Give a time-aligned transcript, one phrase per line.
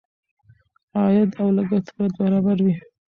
[0.99, 2.75] عاید او لګښت باید برابر وي.